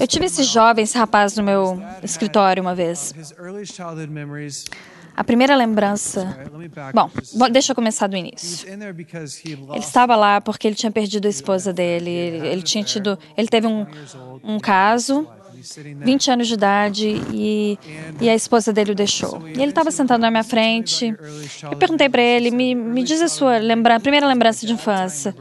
[0.01, 3.13] Eu tive esse jovem, esse rapaz no meu escritório uma vez.
[5.17, 6.37] A primeira lembrança.
[6.93, 7.11] Bom,
[7.51, 8.69] deixa eu começar do início.
[8.69, 12.11] Ele estava lá porque ele tinha perdido a esposa dele.
[12.11, 13.19] Ele tinha tido.
[13.37, 13.87] Ele teve um,
[14.45, 15.27] um caso
[15.75, 17.79] 20 anos de idade, e,
[18.21, 19.43] e a esposa dele o deixou.
[19.49, 21.15] E ele estava sentado na minha frente.
[21.63, 25.35] Eu perguntei para ele: me, me diz a sua lembra primeira lembrança de infância.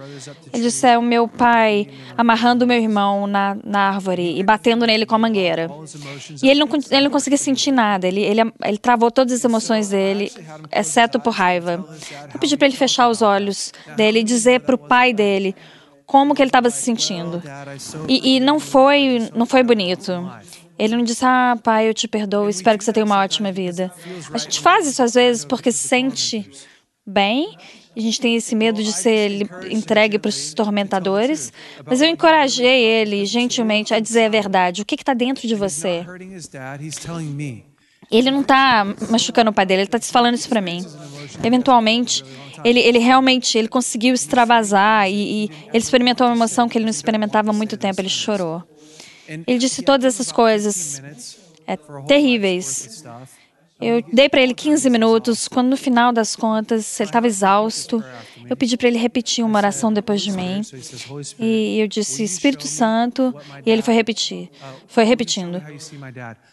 [0.54, 4.86] Ele disse: é o meu pai amarrando o meu irmão na, na árvore e batendo
[4.86, 5.70] nele com a mangueira.
[6.42, 9.90] E ele não, ele não conseguia sentir nada, ele, ele, ele travou todas as emoções
[9.90, 10.32] dele,
[10.72, 11.86] exceto por raiva.
[12.34, 15.56] Eu pedi para ele fechar os olhos dele e dizer para o pai dele
[16.06, 17.42] como que ele estava se sentindo.
[18.08, 20.12] E, e, não foi não foi bonito.
[20.78, 23.92] Ele não disse, ah, pai, eu te perdoo, espero que você tenha uma ótima vida.
[24.34, 26.50] A gente faz isso às vezes porque se sente
[27.06, 27.56] bem,
[27.96, 31.54] a gente tem esse medo de ser entregue para os tormentadores,
[31.86, 34.82] mas eu encorajei ele gentilmente a dizer a verdade.
[34.82, 36.06] O que está dentro de você?
[38.12, 40.86] Ele não está machucando o pai dele, ele está falando isso para mim.
[41.44, 42.24] Eventualmente,
[42.64, 46.92] ele, ele realmente ele conseguiu extravasar e, e ele experimentou uma emoção que ele não
[46.92, 48.02] experimentava há muito tempo.
[48.02, 48.64] Ele chorou.
[49.28, 51.02] Ele disse todas essas coisas
[51.68, 53.04] é, terríveis.
[53.82, 55.48] Eu dei para ele 15 minutos.
[55.48, 58.04] Quando no final das contas ele estava exausto,
[58.50, 60.62] eu pedi para ele repetir uma oração depois de mim.
[61.40, 64.50] E eu disse Espírito Santo, e ele foi repetir.
[64.88, 65.62] Foi repetindo.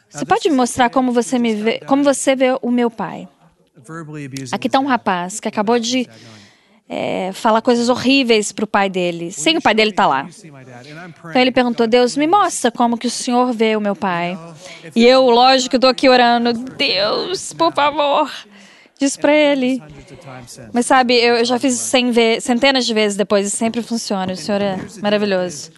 [0.08, 3.28] Você pode me mostrar como você me vê, como você vê o meu pai?
[4.52, 6.08] Aqui está um rapaz que acabou de
[6.88, 10.28] é, falar coisas horríveis para o pai dele, sem o pai dele tá lá.
[11.30, 14.38] Então ele perguntou: Deus, me mostra como que o Senhor vê o meu pai.
[14.94, 18.30] E eu, lógico, estou aqui orando: Deus, por favor,
[19.02, 19.82] diz para ele.
[20.72, 21.74] Mas sabe, eu já fiz
[22.40, 24.32] centenas de vezes depois e sempre funciona.
[24.32, 25.72] O Senhor é maravilhoso.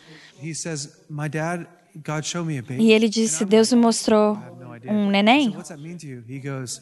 [2.78, 4.38] E ele disse: Deus me mostrou
[4.86, 5.56] um neném.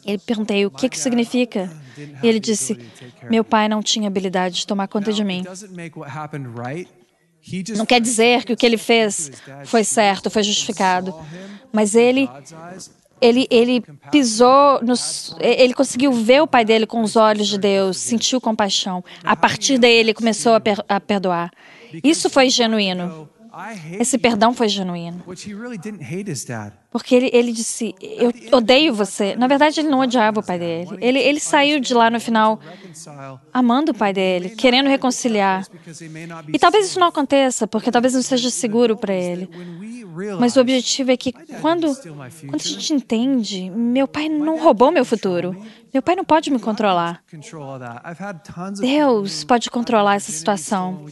[0.05, 1.71] Ele perguntei o que que significa.
[2.21, 2.77] E ele disse:
[3.29, 5.43] Meu pai não tinha habilidade de tomar conta de mim.
[7.75, 9.31] Não quer dizer que o que ele fez
[9.65, 11.13] foi certo, foi justificado,
[11.71, 12.29] mas ele
[13.23, 13.81] ele, ele
[14.11, 19.03] pisou, nos, ele conseguiu ver o pai dele com os olhos de Deus, sentiu compaixão.
[19.23, 21.49] A partir daí, ele começou a, per, a perdoar.
[22.03, 23.29] Isso foi genuíno.
[23.99, 25.23] Esse perdão foi genuíno.
[26.93, 29.35] Porque ele, ele disse: Eu odeio você.
[29.35, 30.91] Na verdade, ele não odiava o pai dele.
[31.01, 32.59] Ele, ele saiu de lá no final
[33.51, 35.65] amando o pai dele, querendo reconciliar.
[36.53, 39.49] E talvez isso não aconteça, porque talvez não seja seguro para ele.
[40.39, 45.03] Mas o objetivo é que quando, quando a gente entende, meu pai não roubou meu
[45.03, 45.57] futuro.
[45.91, 47.21] Meu pai não pode me controlar.
[48.79, 51.05] Deus pode controlar essa situação.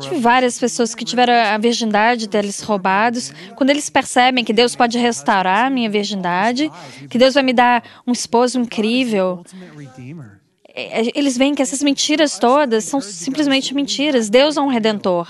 [0.00, 3.32] Tive várias pessoas que tiveram a virgindade deles roubados.
[3.54, 6.70] Quando eles percebem que Deus pode restaurar a minha virgindade,
[7.08, 9.44] que Deus vai me dar um esposo incrível,
[10.74, 14.28] é, é, eles veem que essas mentiras todas são simplesmente mentiras.
[14.28, 15.28] Deus é um redentor.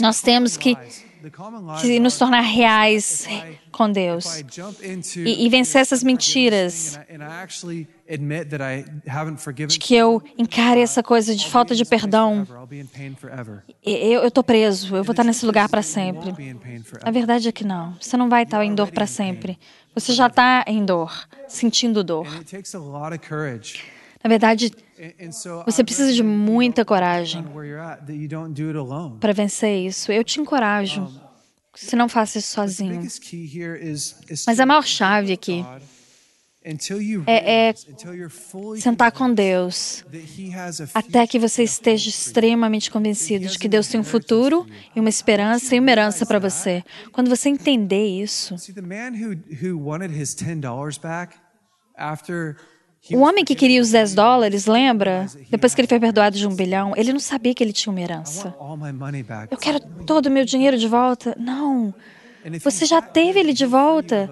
[0.00, 0.76] Nós temos que
[1.80, 3.26] que nos tornar reais
[3.72, 4.42] com Deus
[5.16, 6.98] e, e vencer essas mentiras
[9.68, 12.46] de que eu encare essa coisa de falta de perdão.
[13.82, 16.32] Eu estou preso, eu vou estar nesse lugar para sempre.
[17.02, 17.96] A verdade é que não.
[18.00, 19.58] Você não vai estar em dor para sempre.
[19.94, 22.26] Você já está em dor, sentindo dor.
[24.26, 24.72] Na verdade,
[25.64, 27.44] você precisa de muita coragem
[29.20, 30.10] para vencer isso.
[30.10, 31.08] Eu te encorajo.
[31.72, 33.00] Você não faça isso sozinho.
[34.44, 35.64] Mas a maior chave aqui
[37.24, 37.74] é, é
[38.80, 40.04] sentar com Deus
[40.92, 45.76] até que você esteja extremamente convencido de que Deus tem um futuro e uma esperança
[45.76, 46.82] e uma herança para você.
[47.12, 48.56] Quando você entender isso,
[53.12, 55.26] o homem que queria os 10 dólares, lembra?
[55.50, 58.00] Depois que ele foi perdoado de um bilhão, ele não sabia que ele tinha uma
[58.00, 58.54] herança.
[59.50, 61.36] Eu quero todo o meu dinheiro de volta.
[61.38, 61.94] Não.
[62.62, 64.30] Você já teve ele de volta.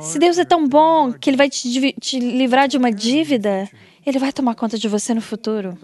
[0.00, 3.68] Se Deus é tão bom que ele vai te, te livrar de uma dívida,
[4.04, 5.78] ele vai tomar conta de você no futuro.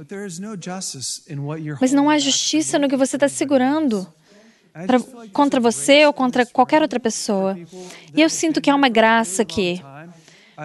[1.81, 4.07] Mas não há justiça no que você está segurando
[4.87, 5.01] pra,
[5.33, 7.59] contra você ou contra qualquer outra pessoa.
[8.15, 9.83] E eu sinto que há uma graça aqui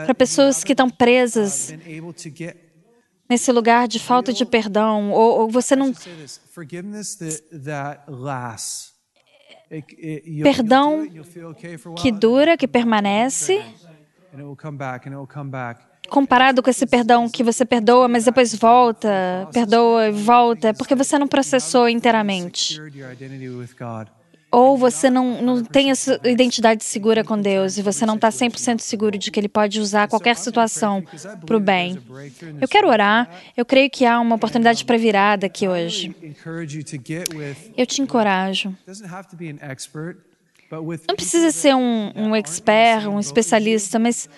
[0.03, 1.73] para pessoas que estão presas
[3.29, 5.93] nesse lugar de falta de perdão, ou, ou você não.
[10.43, 11.07] Perdão
[11.97, 13.63] que dura, que permanece,
[16.09, 20.93] comparado com esse perdão que você perdoa, mas depois volta, perdoa e volta, é porque
[20.93, 22.79] você não processou inteiramente
[24.55, 28.79] ou você não, não tem essa identidade segura com Deus e você não está 100%
[28.79, 31.03] seguro de que Ele pode usar qualquer situação
[31.45, 31.99] para o bem.
[32.61, 33.29] Eu quero orar.
[33.57, 36.15] Eu creio que há uma oportunidade para virada aqui hoje.
[37.75, 38.73] Eu te encorajo.
[41.05, 44.29] Não precisa ser um, um expert, um especialista, mas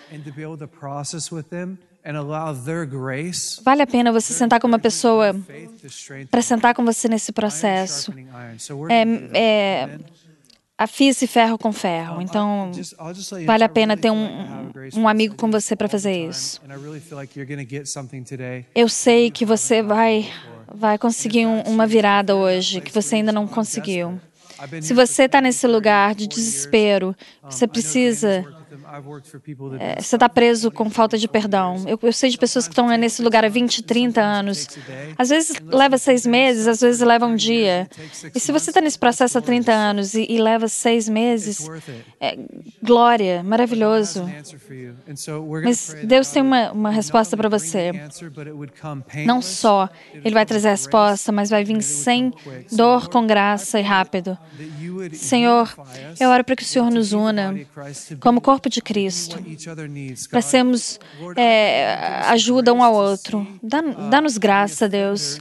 [3.64, 5.36] Vale a pena você sentar com uma pessoa
[6.32, 8.14] para sentar com você nesse processo.
[8.90, 9.04] É,
[9.38, 10.00] é,
[10.78, 12.22] afie-se ferro com ferro.
[12.22, 12.72] Então,
[13.46, 16.62] vale a pena ter um, um amigo com você para fazer isso.
[18.76, 20.32] Eu sei que você vai,
[20.74, 24.20] vai conseguir um, uma virada hoje, que você ainda não conseguiu.
[24.82, 28.46] Se você está nesse lugar de desespero, você precisa
[29.80, 31.84] é, você está preso com falta de perdão.
[31.88, 34.68] Eu, eu sei de pessoas que estão nesse lugar há 20, 30 anos.
[35.18, 37.88] Às vezes leva seis meses, às vezes leva um dia.
[38.34, 41.68] E se você está nesse processo há 30 anos e, e leva seis meses,
[42.20, 42.38] é,
[42.82, 44.30] glória, maravilhoso.
[45.64, 47.92] Mas Deus tem uma, uma resposta para você.
[49.26, 52.34] Não só Ele vai trazer a resposta, mas vai vir sem
[52.72, 54.38] dor, com graça e rápido.
[55.14, 55.74] Senhor,
[56.20, 57.56] eu oro para que o Senhor nos una
[58.20, 59.38] como corpo de Cristo,
[60.30, 61.00] para sermos
[61.36, 61.94] é,
[62.28, 63.46] ajuda um ao outro.
[63.62, 65.40] Dá-nos graça, Deus,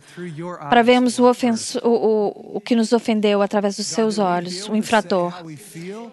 [0.68, 4.76] para vermos o, ofenso, o, o, o que nos ofendeu através dos seus olhos, o
[4.76, 5.32] infrator.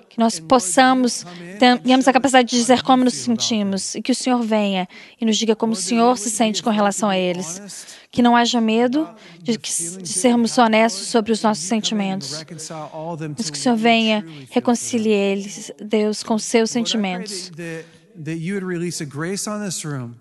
[0.09, 1.25] Que nós possamos,
[1.59, 4.87] tenhamos a capacidade de dizer como nos sentimos e que o Senhor venha
[5.19, 8.61] e nos diga como o Senhor se sente com relação a eles que não haja
[8.61, 9.09] medo
[9.41, 12.29] de, de, sermos honestos sobre os nossos sentimentos.
[12.31, 17.51] Mas que o Senhor venha reconciliar eles, Deus, com seus sentimentos.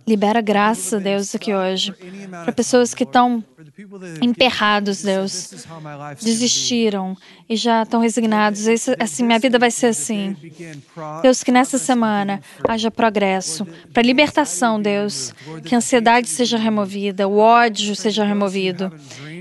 [0.07, 1.95] Libera graça, Deus, aqui hoje,
[2.31, 3.45] para pessoas que estão
[4.21, 5.67] emperrados, Deus,
[6.23, 7.17] desistiram
[7.49, 8.67] e já estão resignados.
[8.67, 10.37] Esse, assim, minha vida vai ser assim.
[11.23, 15.35] Deus, que nessa semana haja progresso para libertação, Deus,
[15.65, 18.93] que a ansiedade seja removida, o ódio seja removido.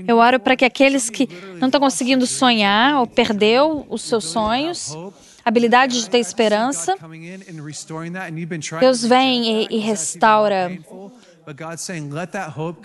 [0.06, 1.28] Eu oro para que aqueles que
[1.58, 4.96] não estão conseguindo sonhar ou perdeu os seus sonhos
[5.44, 6.96] habilidade de ter esperança.
[8.80, 10.70] Deus vem e, e restaura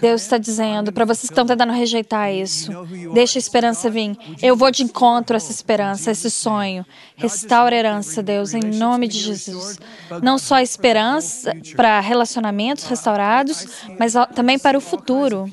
[0.02, 2.72] Deus está dizendo para vocês que estão tentando rejeitar isso,
[3.14, 4.18] deixa a esperança vir.
[4.42, 6.86] Eu vou de encontro a essa esperança, a esse sonho.
[7.16, 9.80] Restaura a herança, Deus, em nome de Jesus.
[10.22, 13.66] Não só a esperança para relacionamentos restaurados,
[14.00, 15.46] mas também para o futuro.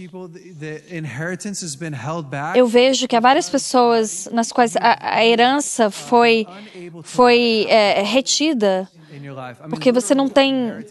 [2.54, 6.46] Eu vejo que há várias pessoas nas quais a, a herança foi,
[7.02, 8.88] foi é, retida
[9.70, 10.84] porque você não tem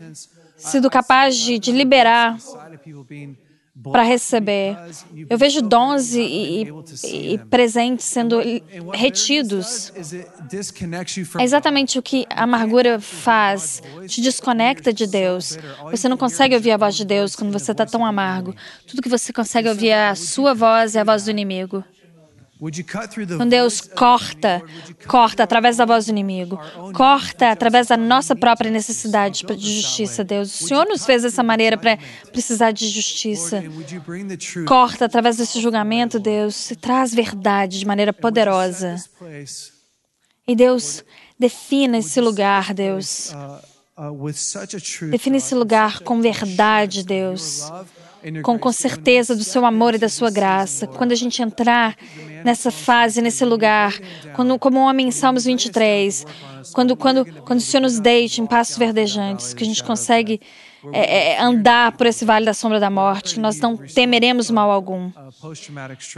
[0.55, 2.37] sido capaz de, de liberar
[3.91, 4.77] para receber.
[5.29, 8.39] Eu vejo dons e, e, e, presentes sendo
[8.93, 9.91] retidos.
[11.39, 13.81] É exatamente o que a amargura faz.
[14.07, 15.57] Te desconecta de Deus.
[15.89, 18.55] Você não consegue ouvir a voz de Deus quando você está tão amargo.
[18.85, 21.83] Tudo que você consegue ouvir é a sua voz e a voz do inimigo.
[23.37, 24.63] Quando Deus corta,
[25.05, 26.57] corta através da voz do inimigo,
[26.93, 30.61] corta através da nossa própria necessidade de justiça, Deus.
[30.61, 31.97] O Senhor nos fez dessa maneira para
[32.31, 33.61] precisar de justiça.
[34.65, 38.95] Corta através desse julgamento, Deus, e traz verdade de maneira poderosa.
[40.47, 41.03] E Deus,
[41.37, 43.33] defina esse lugar, Deus.
[45.11, 47.69] Define esse lugar com verdade, Deus
[48.41, 50.87] com, com certeza do seu amor e da sua graça.
[50.87, 51.95] Quando a gente entrar
[52.43, 53.93] nessa fase, nesse lugar,
[54.35, 56.25] quando, como o homem em Salmos 23,
[56.73, 60.39] quando, quando, quando o Senhor nos deite em passos verdejantes, que a gente consegue
[60.91, 65.11] é, é, andar por esse vale da sombra da morte, nós não temeremos mal algum.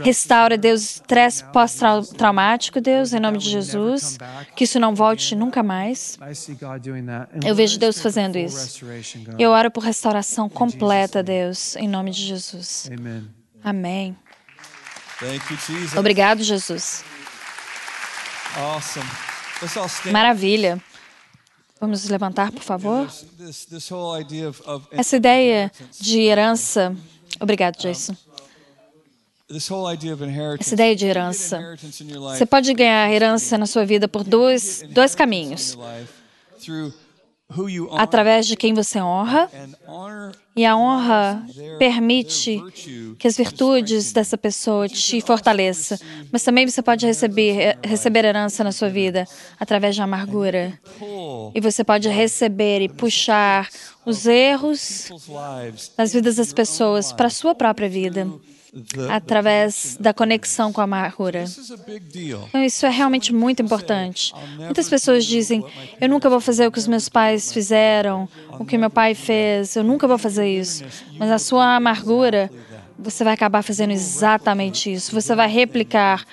[0.02, 4.18] Restaura, Deus, estresse pós-traumático, Deus, em nome de Jesus,
[4.56, 6.18] que isso não volte nunca mais.
[7.44, 8.80] Eu vejo Deus fazendo isso.
[9.38, 12.88] Eu oro por restauração completa, Deus, em nome de Jesus.
[13.62, 14.16] Amém.
[15.98, 17.04] Obrigado, Jesus.
[20.12, 20.80] Maravilha.
[21.80, 23.08] Vamos levantar, por favor.
[24.92, 25.70] Essa ideia
[26.00, 26.96] de herança.
[27.40, 28.16] Obrigado, Jason.
[30.58, 31.76] Essa ideia de herança.
[32.36, 35.76] Você pode ganhar herança na sua vida por dois, dois caminhos
[37.96, 39.48] através de quem você honra,
[40.54, 41.46] e a honra
[41.78, 42.60] permite
[43.18, 45.98] que as virtudes dessa pessoa te fortaleça.
[46.32, 49.26] Mas também você pode receber, receber herança na sua vida
[49.60, 50.78] através de amargura.
[51.54, 53.68] E você pode receber e puxar
[54.04, 55.10] os erros
[55.96, 58.28] das vidas das pessoas para a sua própria vida
[59.10, 61.44] através da conexão com a amargura.
[62.48, 64.32] Então, isso é realmente muito importante.
[64.56, 65.64] Muitas pessoas dizem:
[66.00, 69.76] Eu nunca vou fazer o que os meus pais fizeram, o que meu pai fez,
[69.76, 70.84] eu nunca vou fazer isso.
[71.18, 72.50] Mas a sua amargura,
[72.98, 75.12] você vai acabar fazendo exatamente isso.
[75.14, 76.24] Você vai replicar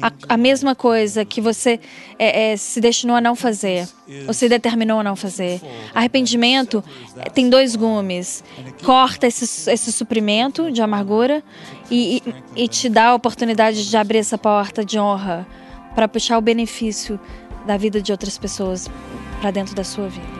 [0.00, 1.80] a, a mesma coisa que você
[2.18, 3.88] é, é, se destinou a não fazer,
[4.26, 5.60] ou se determinou a não fazer.
[5.94, 6.82] Arrependimento
[7.16, 8.44] é, tem dois gumes:
[8.84, 11.42] corta esse, esse suprimento de amargura
[11.90, 12.22] e,
[12.56, 15.46] e, e te dá a oportunidade de abrir essa porta de honra
[15.94, 17.18] para puxar o benefício
[17.66, 18.88] da vida de outras pessoas
[19.40, 20.39] para dentro da sua vida.